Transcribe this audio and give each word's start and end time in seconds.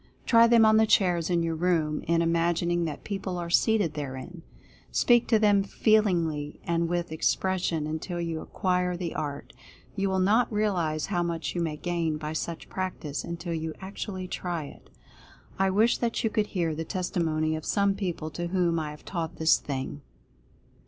Try 0.25 0.47
them 0.47 0.65
on 0.65 0.77
the 0.77 0.87
chairs 0.87 1.29
in 1.29 1.43
your 1.43 1.53
room, 1.53 2.01
in 2.07 2.23
imagining 2.23 2.85
that 2.85 3.03
people 3.03 3.37
are 3.37 3.51
seated 3.51 3.93
therein; 3.93 4.41
speak 4.91 5.27
to 5.27 5.37
Direct 5.37 5.61
Personal 5.61 5.67
Influence 5.67 5.83
213 5.83 6.23
them 6.23 6.25
feelingly 6.25 6.59
and 6.63 6.89
with 6.89 7.11
expression, 7.11 7.85
until 7.85 8.19
you 8.19 8.41
acquire 8.41 8.97
the 8.97 9.13
art. 9.13 9.53
You 9.95 10.09
will 10.09 10.17
not 10.17 10.51
realize 10.51 11.05
how 11.05 11.21
much 11.21 11.53
you 11.53 11.61
may 11.61 11.77
gain 11.77 12.17
by 12.17 12.33
such 12.33 12.67
practice, 12.67 13.23
until 13.23 13.53
you 13.53 13.75
actually 13.79 14.27
try 14.27 14.63
it. 14.63 14.89
I 15.59 15.69
wish 15.69 15.99
that 15.99 16.23
you 16.23 16.31
could 16.31 16.47
hear 16.47 16.73
the 16.73 16.83
testimony 16.83 17.55
of 17.55 17.63
some 17.63 17.93
people 17.93 18.31
to 18.31 18.47
whom 18.47 18.79
I 18.79 18.89
have 18.89 19.05
taught 19.05 19.35
this 19.35 19.59
thing. 19.59 20.01